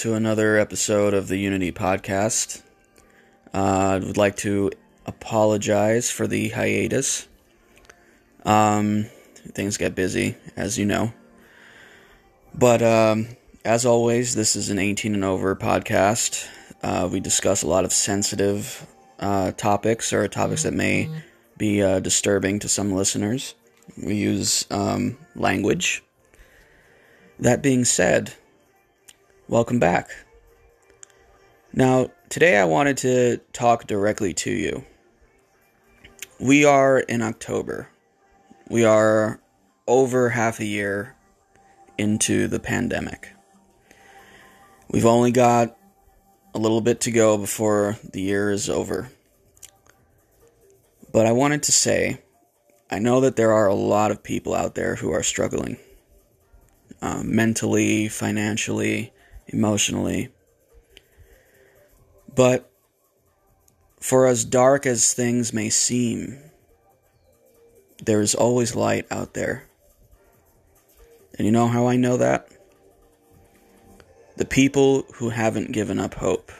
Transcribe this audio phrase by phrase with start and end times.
[0.00, 2.62] to another episode of the Unity Podcast.
[3.52, 4.70] Uh, I would like to
[5.04, 7.28] apologize for the hiatus.
[8.46, 9.10] Um,
[9.52, 11.12] things get busy, as you know.
[12.54, 16.48] But um, as always, this is an 18 and over podcast.
[16.82, 18.86] Uh, we discuss a lot of sensitive
[19.18, 21.10] uh, topics or topics that may
[21.58, 23.54] be uh, disturbing to some listeners.
[24.02, 26.02] We use um, language.
[27.38, 28.32] That being said,
[29.50, 30.08] welcome back.
[31.72, 34.84] Now, today I wanted to talk directly to you.
[36.38, 37.88] We are in October.
[38.68, 39.40] We are
[39.88, 41.16] over half a year
[41.98, 43.30] into the pandemic.
[44.88, 45.76] We've only got
[46.54, 49.10] a little bit to go before the year is over.
[51.12, 52.22] But I wanted to say,
[52.88, 55.76] I know that there are a lot of people out there who are struggling
[57.02, 59.12] uh, mentally, financially,
[59.52, 60.30] emotionally.
[62.34, 62.70] But
[64.00, 66.38] for as dark as things may seem,
[68.02, 69.68] there is always light out there.
[71.36, 72.48] And you know how I know that?
[74.36, 76.50] The people who haven't given up hope.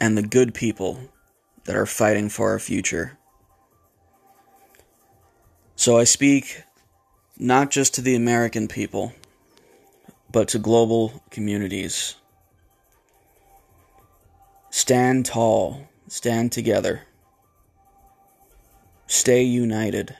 [0.00, 1.00] And the good people
[1.64, 3.18] that are fighting for our future.
[5.76, 6.62] So I speak
[7.36, 9.12] not just to the American people,
[10.30, 12.14] but to global communities.
[14.70, 17.02] Stand tall, stand together,
[19.06, 20.14] stay united.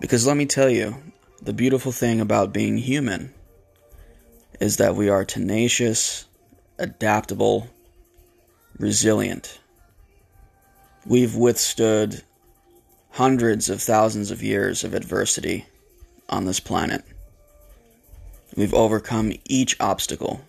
[0.00, 0.96] Because let me tell you,
[1.40, 3.32] the beautiful thing about being human
[4.60, 6.26] is that we are tenacious,
[6.78, 7.68] adaptable,
[8.78, 9.60] resilient.
[11.06, 12.22] We've withstood
[13.10, 15.66] hundreds of thousands of years of adversity
[16.28, 17.04] on this planet.
[18.54, 20.42] We've overcome each obstacle,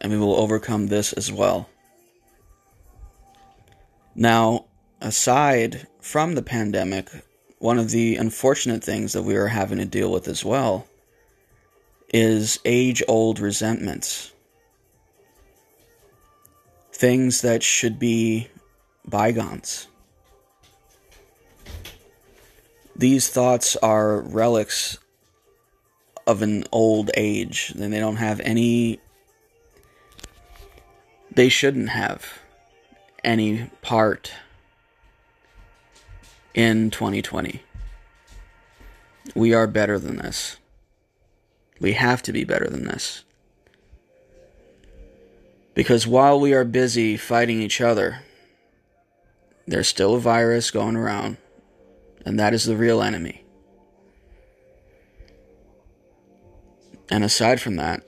[0.00, 1.68] and we will overcome this as well.
[4.14, 4.66] Now,
[5.00, 7.08] aside from the pandemic,
[7.58, 10.86] one of the unfortunate things that we are having to deal with as well
[12.12, 14.32] is age old resentments.
[16.92, 18.48] Things that should be
[19.06, 19.88] bygones.
[22.94, 24.98] These thoughts are relics
[26.26, 29.00] of an old age, then they don't have any.
[31.30, 32.40] They shouldn't have
[33.24, 34.32] any part
[36.54, 37.62] in 2020.
[39.34, 40.56] We are better than this.
[41.80, 43.24] We have to be better than this.
[45.74, 48.20] Because while we are busy fighting each other,
[49.66, 51.38] there's still a virus going around,
[52.26, 53.41] and that is the real enemy.
[57.10, 58.02] And aside from that,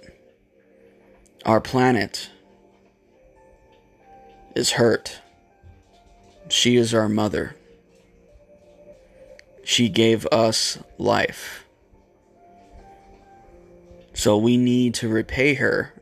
[1.44, 2.30] our planet
[4.54, 5.20] is hurt.
[6.48, 7.56] She is our mother.
[9.64, 11.64] She gave us life.
[14.14, 15.92] So we need to repay her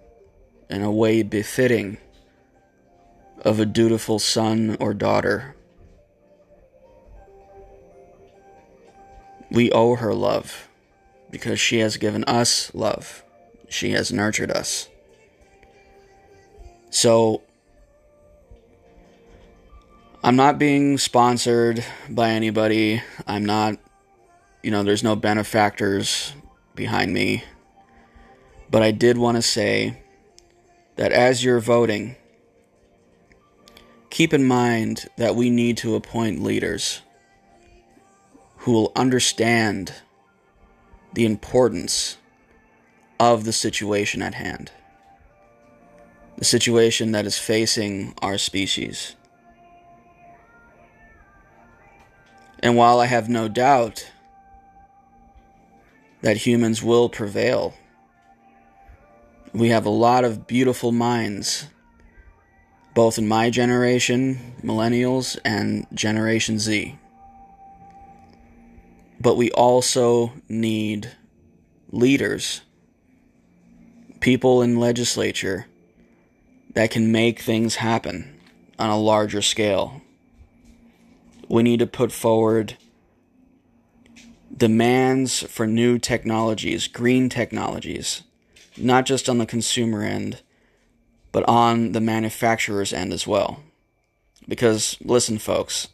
[0.68, 1.98] in a way befitting
[3.38, 5.56] of a dutiful son or daughter.
[9.50, 10.68] We owe her love
[11.32, 13.24] because she has given us love.
[13.68, 14.88] She has nurtured us.
[16.90, 17.42] So,
[20.22, 23.02] I'm not being sponsored by anybody.
[23.26, 23.78] I'm not,
[24.62, 26.34] you know, there's no benefactors
[26.76, 27.42] behind me.
[28.70, 30.02] But I did want to say
[30.96, 32.14] that as you're voting,
[34.10, 37.00] keep in mind that we need to appoint leaders
[38.58, 39.94] who will understand
[41.14, 42.16] the importance
[43.20, 44.70] of the situation at hand,
[46.38, 49.14] the situation that is facing our species.
[52.62, 54.10] And while I have no doubt
[56.22, 57.74] that humans will prevail,
[59.52, 61.66] we have a lot of beautiful minds,
[62.94, 66.98] both in my generation, millennials, and Generation Z.
[69.22, 71.12] But we also need
[71.90, 72.62] leaders,
[74.20, 75.66] people in legislature
[76.74, 78.40] that can make things happen
[78.78, 80.02] on a larger scale.
[81.48, 82.76] We need to put forward
[84.54, 88.22] demands for new technologies, green technologies
[88.76, 90.42] not just on the consumer end,
[91.30, 93.62] but on the manufacturer's end as well.
[94.48, 95.88] Because, listen, folks,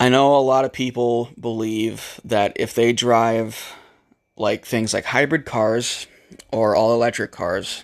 [0.00, 3.74] I know a lot of people believe that if they drive
[4.36, 6.06] like things like hybrid cars
[6.52, 7.82] or all electric cars,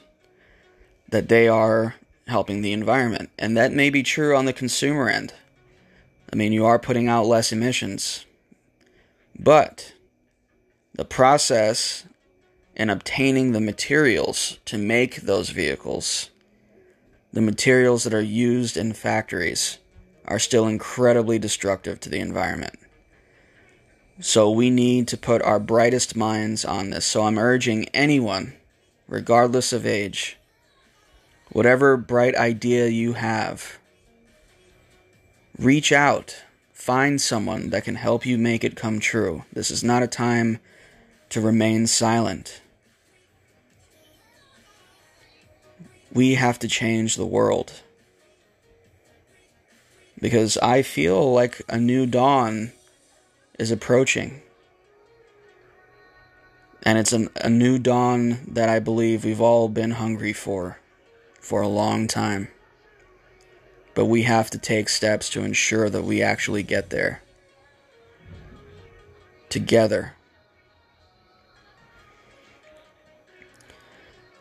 [1.08, 1.96] that they are
[2.28, 3.31] helping the environment.
[3.37, 5.34] And that may be true on the consumer end.
[6.32, 8.25] I mean, you are putting out less emissions.
[9.37, 9.93] But
[10.94, 12.05] the process
[12.76, 16.31] in obtaining the materials to make those vehicles,
[17.32, 19.78] the materials that are used in factories,
[20.26, 22.79] are still incredibly destructive to the environment.
[24.21, 27.05] So we need to put our brightest minds on this.
[27.05, 28.55] So I'm urging anyone,
[29.09, 30.37] regardless of age,
[31.50, 33.79] whatever bright idea you have,
[35.59, 36.43] reach out.
[36.73, 39.44] Find someone that can help you make it come true.
[39.53, 40.61] This is not a time
[41.31, 42.61] to remain silent.
[46.12, 47.82] We have to change the world.
[50.25, 52.73] Because I feel like a new dawn
[53.59, 54.41] is approaching.
[56.82, 60.79] And it's a, a new dawn that I believe we've all been hungry for
[61.43, 62.49] for a long time.
[63.93, 67.20] But we have to take steps to ensure that we actually get there.
[69.50, 70.15] Together.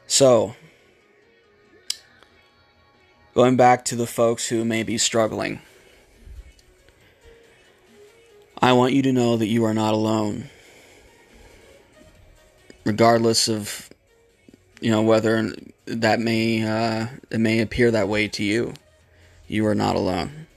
[0.07, 0.55] So,
[3.33, 5.59] going back to the folks who may be struggling.
[8.63, 10.45] I want you to know that you are not alone.
[12.85, 13.89] Regardless of,
[14.79, 15.51] you know, whether
[15.85, 18.73] that may uh, it may appear that way to you,
[19.49, 20.47] you are not alone.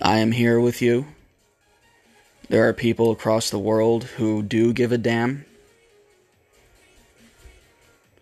[0.00, 1.08] I am here with you.
[2.48, 5.46] There are people across the world who do give a damn.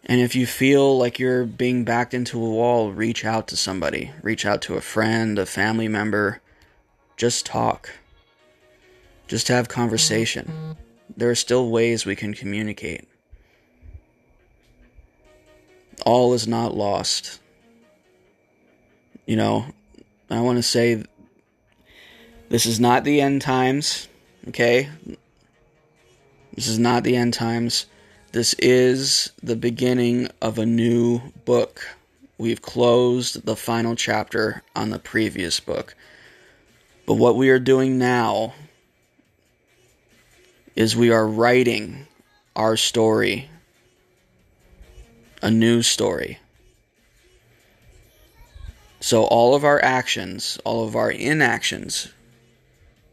[0.06, 4.12] And if you feel like you're being backed into a wall, reach out to somebody.
[4.22, 6.40] Reach out to a friend, a family member,
[7.16, 7.90] just talk.
[9.26, 10.76] Just have conversation.
[11.16, 13.08] There are still ways we can communicate.
[16.04, 17.40] All is not lost.
[19.26, 19.66] You know,
[20.28, 21.04] I want to say
[22.48, 24.08] this is not the end times,
[24.48, 24.88] okay?
[26.54, 27.86] This is not the end times.
[28.32, 31.96] This is the beginning of a new book.
[32.36, 35.96] We've closed the final chapter on the previous book.
[37.06, 38.54] But what we are doing now
[40.74, 42.06] is we are writing
[42.56, 43.50] our story,
[45.42, 46.38] a new story.
[49.00, 52.08] So all of our actions, all of our inactions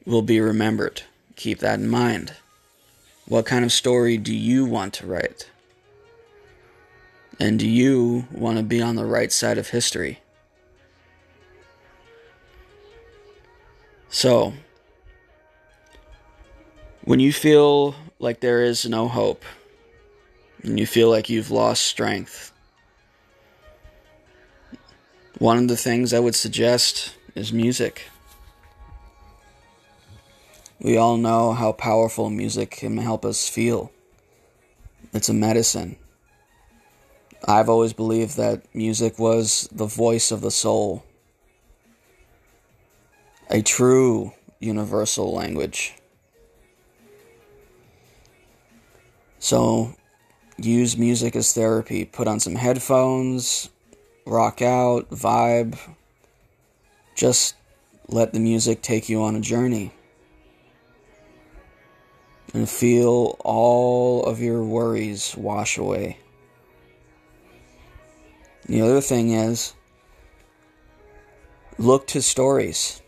[0.05, 1.03] will be remembered.
[1.35, 2.33] Keep that in mind.
[3.27, 5.49] What kind of story do you want to write?
[7.39, 10.20] And do you want to be on the right side of history?
[14.13, 14.51] So,
[17.05, 19.45] when you feel like there is no hope,
[20.63, 22.51] and you feel like you've lost strength,
[25.37, 28.01] one of the things I would suggest is music.
[30.81, 33.93] We all know how powerful music can help us feel.
[35.13, 35.95] It's a medicine.
[37.47, 41.05] I've always believed that music was the voice of the soul
[43.51, 45.93] a true universal language.
[49.39, 49.93] So,
[50.57, 52.05] use music as therapy.
[52.05, 53.69] Put on some headphones,
[54.25, 55.77] rock out, vibe.
[57.13, 57.55] Just
[58.07, 59.91] let the music take you on a journey.
[62.53, 66.19] And feel all of your worries wash away.
[68.67, 69.73] The other thing is,
[71.77, 73.01] look to stories.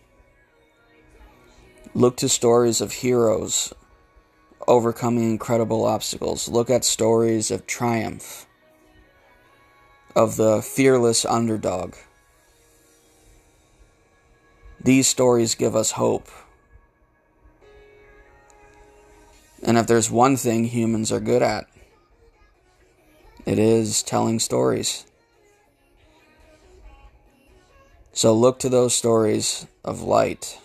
[1.96, 3.72] Look to stories of heroes
[4.68, 6.48] overcoming incredible obstacles.
[6.48, 8.48] Look at stories of triumph,
[10.16, 11.94] of the fearless underdog.
[14.84, 16.30] These stories give us hope.
[19.62, 21.68] And if there's one thing humans are good at,
[23.46, 25.06] it is telling stories.
[28.14, 30.60] So look to those stories of light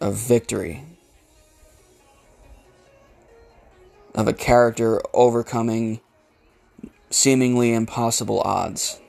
[0.00, 0.84] of victory,
[4.14, 6.00] of a character overcoming
[7.10, 9.00] seemingly impossible odds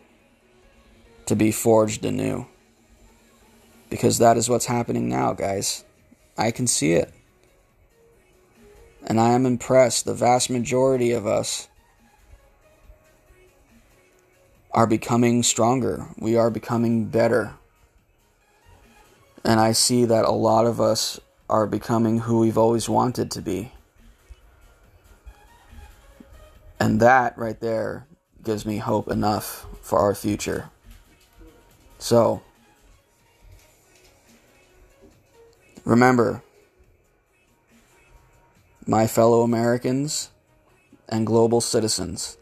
[1.25, 2.45] to be forged anew.
[3.89, 5.83] Because that is what's happening now, guys.
[6.37, 7.13] I can see it.
[9.07, 10.05] And I am impressed.
[10.05, 11.67] The vast majority of us
[14.71, 16.07] are becoming stronger.
[16.17, 17.53] We are becoming better.
[19.45, 23.41] And I see that a lot of us are becoming who we've always wanted to
[23.43, 23.71] be.
[26.79, 28.07] And that right there
[28.43, 30.71] gives me hope enough for our future.
[31.99, 32.41] So,
[35.85, 36.41] remember,
[38.87, 40.29] my fellow Americans
[41.07, 42.37] and global citizens,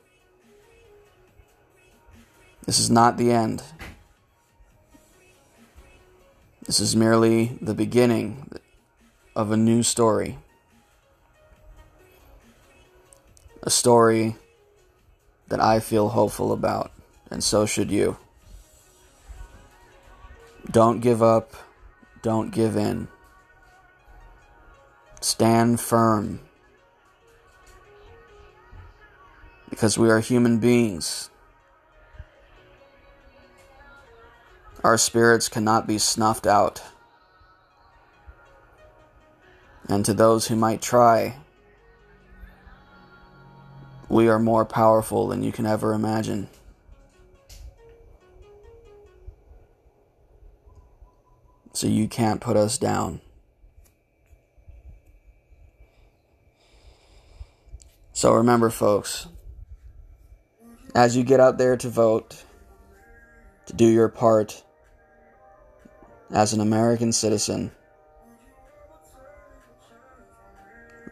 [2.66, 3.62] this is not the end.
[6.66, 8.50] This is merely the beginning
[9.36, 10.38] of a new story.
[13.62, 14.38] A story
[15.50, 16.94] that I feel hopeful about,
[17.30, 18.16] and so should you.
[20.72, 21.54] Don't give up,
[22.22, 23.10] don't give in.
[25.20, 26.40] Stand firm.
[29.70, 31.30] Because we are human beings.
[34.84, 36.82] Our spirits cannot be snuffed out.
[39.88, 41.38] And to those who might try,
[44.10, 46.50] we are more powerful than you can ever imagine.
[51.72, 53.22] So you can't put us down.
[58.12, 59.28] So remember, folks,
[60.94, 62.44] as you get out there to vote,
[63.66, 64.64] to do your part
[66.34, 67.72] as an American citizen,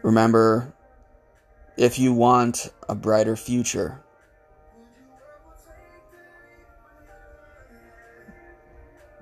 [0.02, 0.74] remember
[1.76, 4.02] if you want a brighter future,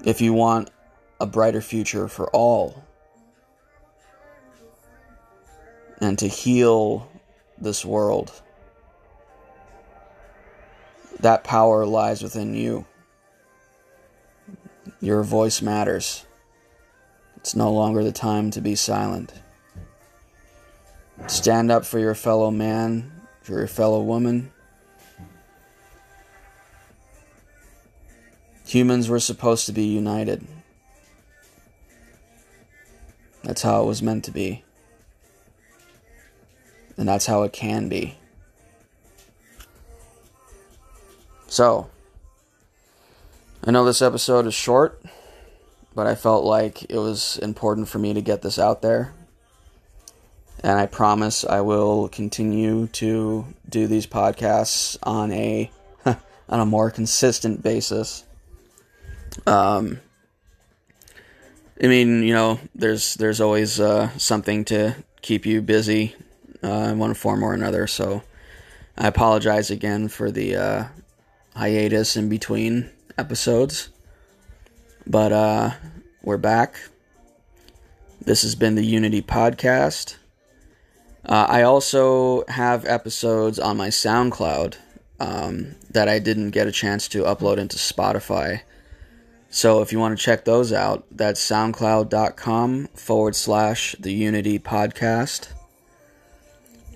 [0.04, 0.70] if you want
[1.20, 2.82] a brighter future for all,
[6.00, 7.10] and to heal
[7.58, 8.32] this world,
[11.20, 12.86] that power lies within you.
[15.00, 16.26] Your voice matters.
[17.36, 19.32] It's no longer the time to be silent.
[21.26, 24.52] Stand up for your fellow man, for your fellow woman.
[28.66, 30.46] Humans were supposed to be united.
[33.42, 34.64] That's how it was meant to be.
[36.96, 38.18] And that's how it can be.
[41.46, 41.90] So,
[43.64, 45.02] I know this episode is short,
[45.94, 49.12] but I felt like it was important for me to get this out there
[50.62, 55.70] and I promise I will continue to do these podcasts on a
[56.04, 58.24] on a more consistent basis.
[59.46, 60.00] Um,
[61.82, 66.14] I mean, you know, there's there's always uh, something to keep you busy
[66.62, 67.86] uh, in one form or another.
[67.86, 68.22] So
[68.98, 70.84] I apologize again for the uh,
[71.56, 72.90] hiatus in between
[73.20, 73.90] episodes,
[75.06, 75.72] but uh,
[76.22, 76.74] we're back.
[78.18, 80.16] This has been the Unity Podcast.
[81.26, 84.76] Uh, I also have episodes on my SoundCloud
[85.20, 88.62] um, that I didn't get a chance to upload into Spotify.
[89.50, 95.48] So if you want to check those out, that's soundcloud.com forward slash the Unity Podcast.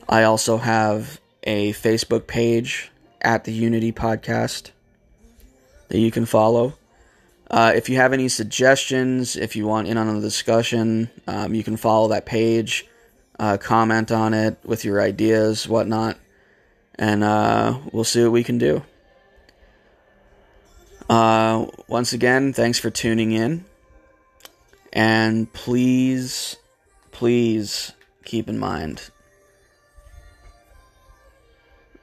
[0.08, 2.90] I also have a Facebook page
[3.20, 4.70] at the Unity Podcast
[5.94, 6.74] that you can follow.
[7.48, 11.62] Uh, if you have any suggestions, if you want in on the discussion, um, you
[11.62, 12.84] can follow that page
[13.38, 16.18] uh, comment on it with your ideas, whatnot,
[16.96, 18.82] and uh, we'll see what we can do.
[21.08, 23.64] Uh, once again, thanks for tuning in.
[24.92, 26.56] And please,
[27.12, 27.92] please
[28.24, 29.10] keep in mind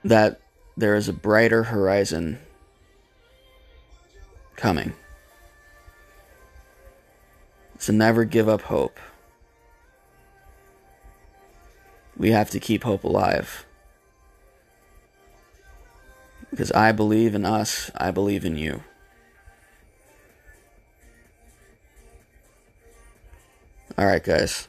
[0.05, 0.39] that
[0.77, 2.39] there is a brighter horizon
[4.55, 4.93] coming.
[7.77, 8.99] So never give up hope.
[12.21, 13.65] we have to keep hope alive.
[16.51, 18.83] Because I believe in us, I believe in you.
[23.97, 24.67] Alright, guys.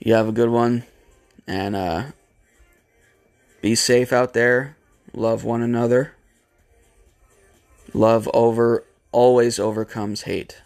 [0.00, 0.84] You have a good one.
[1.46, 2.04] And uh,
[3.62, 4.76] be safe out there.
[5.14, 6.14] Love one another.
[7.94, 10.62] Love over always overcomes hate.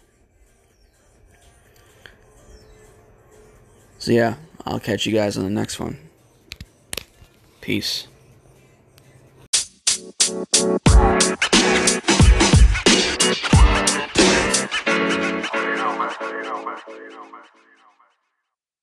[3.99, 5.97] So yeah, I'll catch you guys on the next one.
[7.59, 8.07] Peace.
[10.29, 10.67] you.